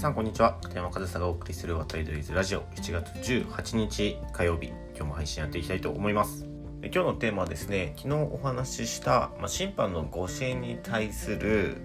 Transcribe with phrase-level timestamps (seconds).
[0.00, 0.56] さんこんにちは。
[0.62, 2.62] 片山和沙がお送りする渡りドリズラジオ。
[2.74, 4.68] 7月18日火曜日。
[4.96, 6.46] 今日も配信やっていきたいと思います。
[6.80, 11.82] 今日のテーマはですね昨日お話しした、まあ、審判の誤審に対する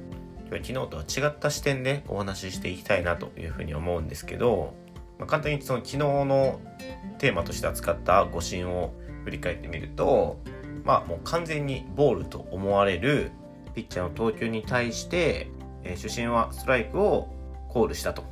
[0.50, 4.74] 昨日とは違った視点でお話ししていきたいなというふうに思うんですけど、
[5.20, 6.62] まあ、簡単にその昨日の
[7.18, 8.94] テーマとして扱った誤審を
[9.26, 10.40] 振り返ってみると
[10.86, 13.32] まあもう完全にボールと思われる
[13.74, 15.50] ピッチャーの投球に対して、
[15.84, 17.35] え、主審はストライクを
[17.76, 18.24] コールしたと。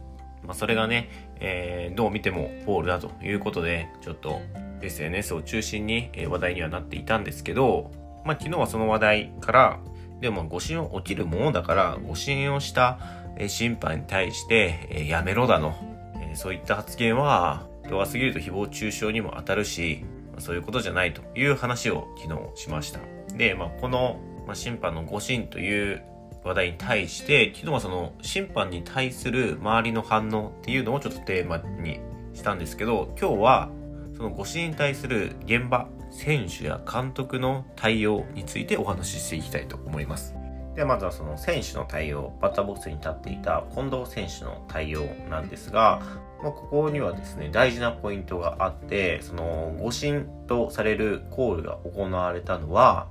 [0.43, 1.09] まあ、それがね、
[1.41, 4.39] えー、どう見てもボールだということで、ちょっと
[4.81, 7.91] SNS を中心に話題にはなっていたんですけど、
[8.23, 9.79] まあ、昨日はその話題から、
[10.21, 12.99] でも誤審を起きるものだから、誤審をした
[13.47, 15.75] 審判に対して、えー、やめろだの、
[16.21, 20.05] えー、そういった発言は、度が過ぎると誹謗中傷にも当たるし、
[20.39, 23.01] そういうことじゃないという話を昨日しました。
[23.35, 26.01] で、まあ、この、まあ、審判の誤審という
[26.43, 31.99] 話題に対して、昨日はその審判に対する周りの反応っていうのをちょっとテーマに
[32.33, 33.69] したんですけど、今日は
[34.15, 40.35] その誤審に対する現場、選手や監督の対応についてお話ししていきたいと思います。
[40.75, 46.01] ではまずはその選手の対応、バッターボックスに立っていた近藤選手の対応なんですが、
[46.41, 53.07] まあ、ここにはですね、大事なポイントがあって、その誤審とされるコールが行われたのは、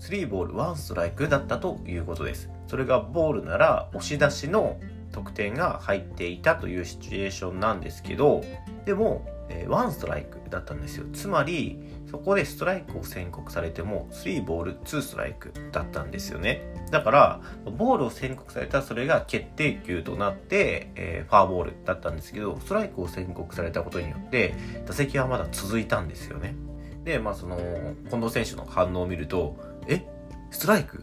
[0.00, 2.50] 3ボール1ストライクだったということです。
[2.66, 4.78] それがボールなら押し出しの
[5.12, 8.42] 得点が入っていたというシチュエーションなんですけど、
[8.84, 11.06] でも、えー、1ストライクだったんですよ。
[11.12, 11.78] つまり、
[12.10, 16.62] そこでストライクを宣告されても、3ボール2ストライクだったんですよね。
[16.90, 17.40] だから、
[17.76, 24.54] ボールを宣告されたそれが決定球となって、えー、ファーボールだったんですけど、ストライクを宣告されたことによって、
[24.86, 26.54] 打席はまだ続いたんですよね。
[27.04, 27.58] で、まあその、
[28.10, 30.04] 近藤選手の反応を見ると、え？
[30.50, 31.02] ストライク？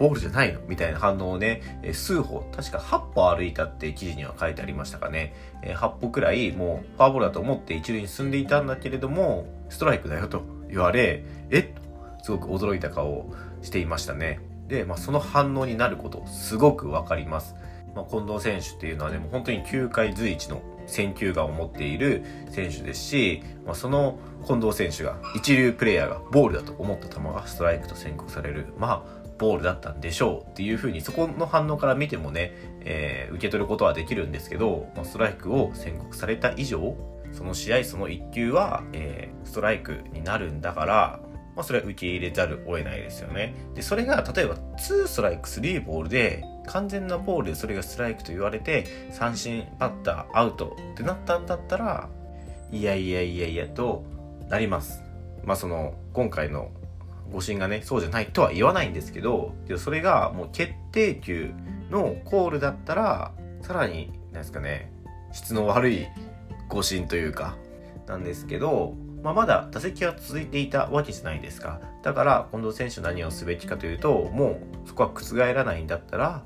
[0.00, 0.60] ボールじゃないの？
[0.66, 5.34] みたいな反応をね、数歩、確か8歩歩いたって記事には書いてありましたかね。
[5.62, 11.74] 8歩くらいもうフォアボールだと思って一塁に進んでいたんだけれども、ストライクだよと言われ、えっ？
[11.74, 14.40] とすごく驚いた顔をしていましたね。
[14.68, 17.54] で、まあ、その反応になること、すごくわかります。
[17.94, 28.66] まあ、近藤選手っていうのはね、もう本当に球界随一の選球眼を持っている選手ですし、まあ、その近藤選手が一流プレイヤーがボールだと思った球がストライクと宣告される。
[28.78, 32.52] まあ、ボールだったんでしょうっていうふうにそこの反応から見てもね、
[32.84, 36.94] えー、受け取ることはできるんですけど、まあ、ストライクを宣告された以上
[37.32, 41.20] その試合その1球は、えー、ストライクになるんだから、
[41.56, 43.54] まあ、それは受け入れざるを得ないですよね。
[43.74, 52.08] で、それが例えば2ストライク3ボールで完全なボールでそれがストライクと言われて三振バッターアウトってなったんだったら
[52.72, 54.04] いやいやいやいやと
[54.48, 55.02] なります。
[55.44, 56.70] まあその今回の
[57.32, 61.52] 誤審がね、そうじゃないとは言わないんですけど、それがもう決定球
[61.90, 63.32] のコールだったら、
[63.62, 64.92] さらに、なんですかね、
[65.32, 66.06] 質の悪い
[66.68, 67.56] 誤審というか、
[68.06, 71.80] なんですけど、まあ、まだ打席は続いていたわけじゃないですか。
[72.02, 76.42] だから、近藤選手何をすべきかというと、もうそこは覆らないんだったら、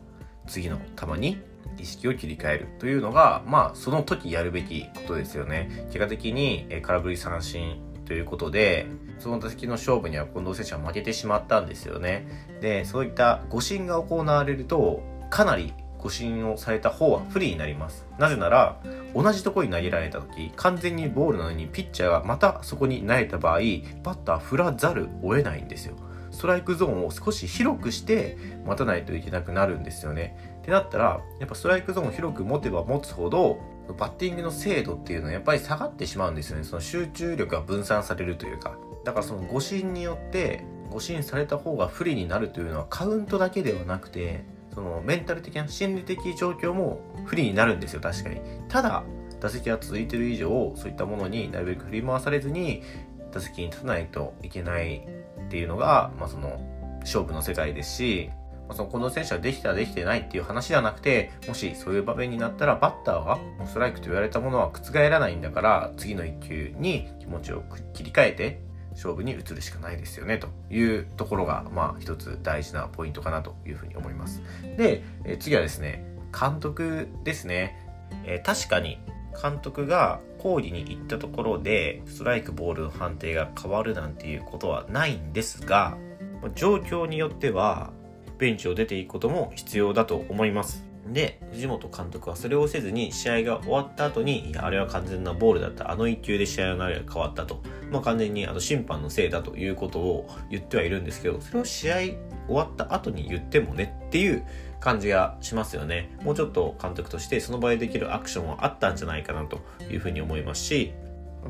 [0.46, 1.40] 次の球に
[1.78, 5.86] 意識を切り替えるというのが、まあ、その時やるべきことですよね。
[5.86, 8.86] 結果的に空振り三振ということで、
[9.18, 12.26] その打席の勝負には近藤選手は負けてしまったんですよね。
[12.60, 18.06] で、そういった誤審が行われると、かなり誤審をされた方は不利になります。
[18.18, 18.78] なぜなら、
[19.14, 23.58] 同じとこに投げられた時、完全にボールなのにピッチャーがまたそこに投げた場合、
[24.02, 25.96] バッター振らざるを得ないんですよ。
[26.30, 28.36] ストライクゾーンを少し広くして
[28.66, 30.36] 待たないといけなくなるんですよね。
[30.58, 33.58] ってなったら、やっぱストライクゾーンを広く持てば持つほど、
[33.92, 36.64] バッティングの精度っていうのはやっぱり下がってしまうんですよね。
[36.64, 38.76] その集中力が分散されるというか。
[39.04, 44.44] だからその誤審によって誤審された方が不利になるというのはカウントだけではなくて
[44.74, 49.04] そのメンタル的な心理的状況も不利になるんですよ確かにただ
[49.40, 52.82] 打席が続いてる以上そういったものになるべく振り回されずに
[53.32, 55.06] 打席に立たないといけない
[55.46, 56.60] っていうのが、まあ、その
[57.00, 58.30] 勝負の世界ですし
[58.68, 67.62] まあ、その選手はできたできてないっていう話ではなくて、もしそういう場面になったらバッターはもうストライクと言われたものは覆らないんだから、次の一球に気持ちを
[67.92, 68.60] 切り替えて
[68.92, 74.42] 勝負に移るしかないですよねというところが、まあ一つ大事なポイントかなというふうに思います。
[74.62, 76.04] で、え次はですね、
[76.38, 77.80] 監督ですね。
[78.24, 78.98] え、確かに
[79.40, 85.96] 監督が抗議に行ったところでストライクボールの判定が変わるなんていうことはないんですが
[86.54, 87.92] 状況によっては
[88.38, 90.84] ベンチを出ていくことも必要だと思います。
[91.06, 95.90] で、藤本監督はそれをせずに試合が終わった後に、いや、あれは完全なボールだった。
[95.90, 97.62] あの一球で試合の流れが変わったと。
[97.90, 102.16] まあ完全にあの審判のせいだということを言ってはいるんですけど、それを試合終
[102.48, 104.44] わった後に言ってもねっっていう
[104.78, 106.16] 感じがしますよね。
[106.22, 109.58] もうちょっと監督としてその場でできるアクションはあったんじゃないかなと
[109.90, 110.92] いうふうに思いますし、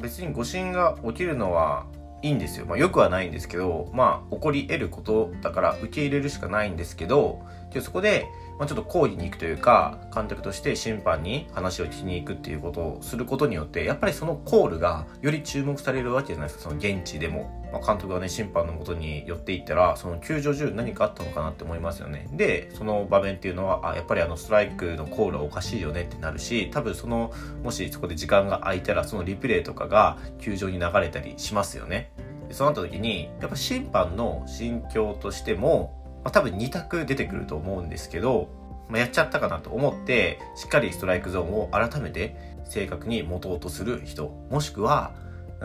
[0.00, 1.84] 別に誤審が起きるのは
[2.24, 2.64] いいんですよ。
[2.64, 7.42] まあ、よくはないんですけど、まあ、起こり得ることだから受け入れるしかないんですけど、
[7.82, 8.26] そこで、
[8.58, 17.62] まあ、ちょっと抗議に行くというか、監督として審判に話を聞きに行くっていうことをすることによって、やっぱりそのコールがより注目されるわけじゃないですか、その現地でも。
[17.74, 22.28] まあ、監督がね、審判のもとに寄っていったら、その球場中何かあったのかなって思いますよね。
[22.32, 27.32] で、その場面っていうのは、あ、やっぱりあのストライクのコールはおかしいよねってなるし、多分その、
[27.64, 32.12] もしそこで時間が空いたら、そのリプレイとかが球場に流れたりしますよね。
[32.52, 38.50] そうなった時に、やっぱ審判の心境としても、まあ、多分2択出てくると思うんですけど、
[38.88, 45.12] まあ、やっちゃったかなと思って、しっかりストライクゾーンを改めて正確に持とうとする人、もしくは、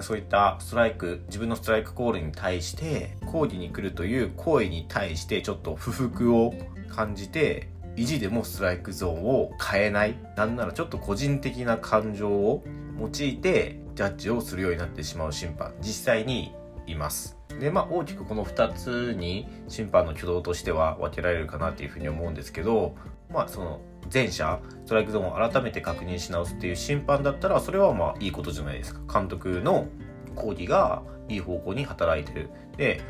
[0.02, 6.54] そういったストライク、自分のストライクコールに対して、抗議に来るという行為に対してちょっと不服を
[6.90, 10.16] 感じて、意地でもストライクゾーンを変えない。
[10.36, 12.64] なんならちょっと個人的な感情を
[13.00, 16.54] 用いて、ジャッジをするようになってしまう審判、実際に
[16.88, 17.39] います。
[17.60, 22.96] で、まあ大きくこの2つに審判の挙動としては分けられるかなっていうふうに思うんですけど、
[23.30, 29.20] まあその前者、ストライクゾーンを改めて確認し直すっていう審判だったら、それはまあいいことじゃないですか。
[29.20, 29.88] 監督の
[30.36, 32.50] 講義がいい方向に働いてる。
[32.78, 33.02] で、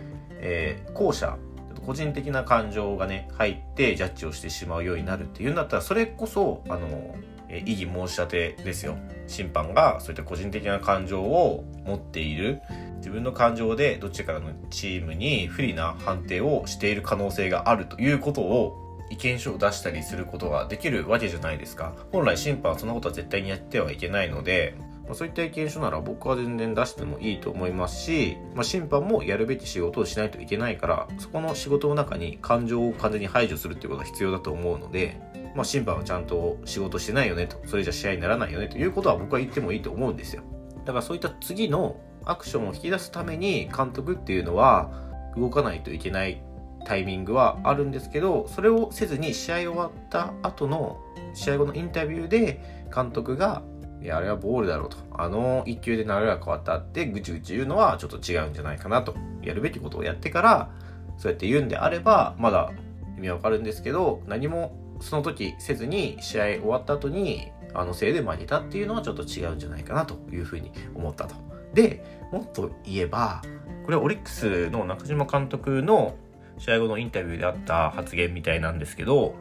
[0.42, 1.38] えー、後者、
[1.86, 7.16] 個人的な感情がね、入ってジャッジをしてしまうようになるっていうんだったら、それこそ、あの、
[7.50, 8.98] え異議申し立てですよ。
[9.28, 12.62] 審判がそういった個人的な感情を持っている。
[12.98, 18.76] 自分の感情でどっちからのチームに不利な判定をしている可能性があるということを
[19.10, 21.96] 意見書を出したりすることができるわけじゃないですか。
[22.12, 24.76] 本来審判はそんなことは絶対にやってはいけないので、
[25.14, 35.20] そういった意見書なら僕は全然出してもいいと思いますし、まあ、審判もやるべき仕事をしないといけないから、そこの仕事の中に感情を完全に排除するっていうことが必要だと思うので、
[35.56, 40.44] まあ、審判はちゃんと仕事してないよねと、それじゃ試合にならないよねということは僕は言ってもいいと思うんですよ。
[40.86, 44.92] だからそういった次のアクションを引き出すために監督っていうのは
[45.36, 46.42] 動かないといけない
[46.86, 51.00] タイミングはあるんですけど、それをせずに試合終わった後の
[51.34, 53.62] 試合後のインタビューで監督が
[54.02, 54.98] いや、あれはボールだろうと。
[55.12, 59.16] あの一球で流れが変わったってぐちぐち言うのはちょっと違うんじゃないかなと。
[59.42, 60.70] やるべきことをやってから、
[61.18, 62.72] そうやって言うんであれば、まだ
[63.18, 71.36] 意味わかるんですけど、何もその時せずに試合終わった後に、あのせいで負けたっていうのはちょっと違うんじゃないかなというふうに思ったと。
[71.74, 73.42] で、もっと言えば、
[73.86, 76.16] これはオリックスの中島監督の
[76.58, 79.36] 試合後のインタビューであった発言みたいなんですけど、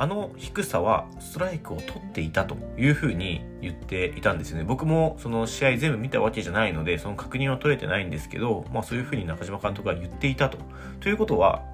[0.00, 4.64] あの低さはストライクを取っていたというふうに言っていたんですよね。
[4.64, 10.58] 僕もその試合全部見たわけじゃないので、その確認は取れてないんですけど、まあそういうふうに中島監督が言っていたと。
[11.00, 11.64] ということは、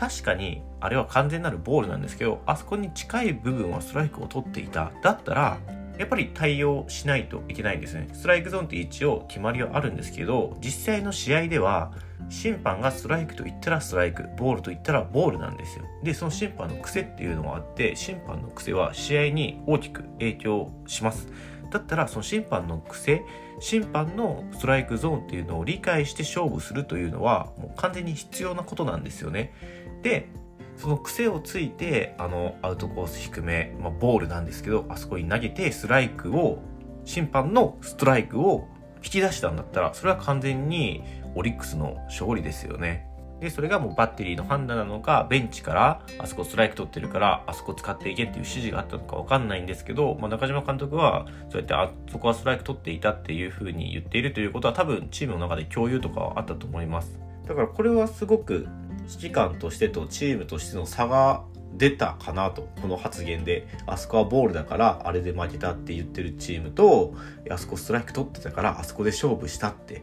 [0.00, 4.92] 確かにあれは完全なるボールなんですけど、あそこに近い部分はストライクを取っていた。
[5.02, 5.58] だったら、
[5.98, 8.08] やっぱり対応しないといけないんですね。
[8.14, 11.92] ストライクゾーンって一応決まりはあるんですけど、実際の試合では、
[12.30, 15.84] 審判がストライクと言ったらストライク、ボールと言ったらボールなんですよ。
[16.02, 21.28] で、その審判の癖っていうのがあって、審判の癖は試合に大きく影響します。
[21.70, 23.22] だったら、その審判の癖、
[23.60, 29.52] 審判のストライクゾーンっていうのを理解して勝負するというのは、もう完全に必要なことなんですよね。
[30.02, 30.28] で、
[30.76, 36.62] その癖をついて、あの、アウトコース低め、まあ、ボールなんですけど、あそこに投げて、ストライクを、
[37.04, 38.68] 審判のストライクを
[39.02, 41.02] 引き出したんだったら、それは完全に
[41.34, 43.06] オリックスの勝利ですよね。
[43.40, 57.18] で、それがもうバッテリーの判断なのか、ベンチから、あそこストライク取ってるから、あそこ使っていけっていう指示があったのかわかんないんですけど、まあ、中島監督は、そうやってあそこはストライク取っていたっていうふうに言っているということは、多分チームの中で共有とかはあったと思います。
[57.46, 58.68] だからこれはすごく
[59.10, 61.44] 指揮官としてとチームとしての差が
[61.76, 63.66] 出たかなと、この発言で。
[63.86, 67.14] あそこはボールだから、あれで負けたって言ってるチームと、
[67.50, 70.02] あそこストライク取ってたから、あそこで勝負したって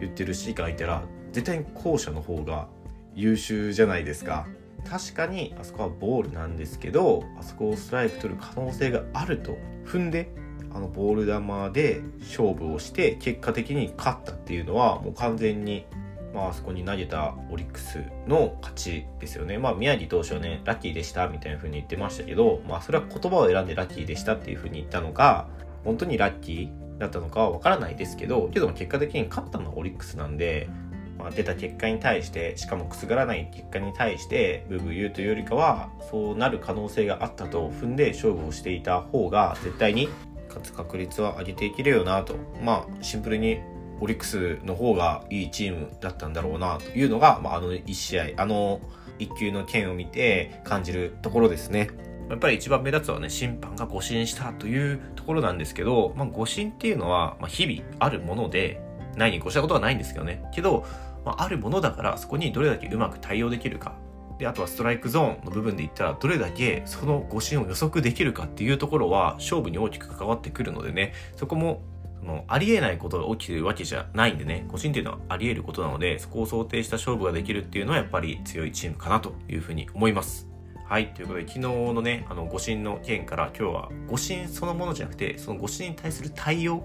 [0.00, 2.68] 言ってる指揮官いたら、絶対に後者の方が
[3.14, 4.46] 優秀じゃないですか。
[4.88, 9.56] 確かに、あそこはボールなんですけど、あそこをストライク取る可能性があると
[9.86, 10.30] 踏んで、
[10.72, 15.86] あのボール球で勝負をして、結果的に勝ったっていうのは、もう完全に
[16.34, 19.56] まあ、そこに投げたオリックスの勝ちですよね。
[19.56, 25.48] まあ、宮城投手はね、ラッキーでしたみたいな風に言ってましたけど、まあ、それは言葉を選んでラッキーでしたっていう風に言ったのか、
[25.84, 30.68] 本当にラッキーだったのかはわからないですけど、けども結果的に勝ったのはオリックスなんで、
[31.16, 40.08] まあ、出た結果に対して、しかもくすがらない結果に対して、ブーブー言うというよりかは、そうなる可能性があったと踏んで勝負をしていた方が、絶対に
[40.48, 42.34] 勝つ確率は上げていけるよなと。
[42.60, 43.60] まあ、シンプルに
[44.00, 48.80] オリックスの方がいいチームだったんだろうなというのが、まあ、あの1試合、あの
[49.18, 51.90] 1級の件を見て感じるところですね。
[52.28, 58.80] やっぱり一番目立つのはね、審判が誤審したというところなんですけど、まあ、誤審っていうのは、日々あるもので、
[59.16, 60.42] ないに越したことはないんですけどね。
[60.52, 60.84] けど、
[61.24, 63.94] まあ、あるものだからそこにどれだけうまく対応できるか。
[64.38, 71.82] で、あとはストライクゾーンの部分で言ったら、どれだけその誤審を予測できるかっていうところは、勝負に大きく関わってくるのでね、そこも
[72.24, 80.48] のありえないことが起きてるわけじゃないんでね、誤審っていうのはあり得ることなので、そこを想定した勝負ができるっていうのはやっぱり強いチームかなというふうに思います。
[80.86, 81.14] はい。
[81.14, 86.84] ということで、昨日のね、あの、誤審の件から今日は誤審そのものじゃなくて、その誤審に対する対応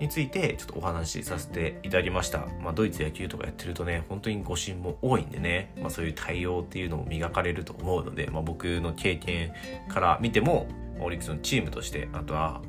[0.00, 2.46] についてちょっとお話しさせていただきました。
[2.62, 9.52] まあ、ドイツ野球とかやってるとね、本当に誤審も多いんでね、まあ、そういう対応っていうのも磨かれると思うので、まあ、僕の経験
[9.88, 10.66] から見ても、
[10.98, 12.62] オリックスのチームとして、あとは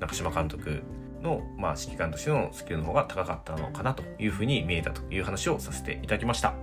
[0.00, 0.82] 中島監督
[1.22, 6.54] の、まあ、指揮官としてのスキルの方が高かったのかなというふうに見えたという話をさせていただきました。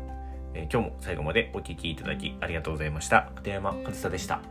[0.53, 3.29] えー、今日も最後までお聴きいただきありがとうございました。
[3.35, 4.41] 片山和沙でした。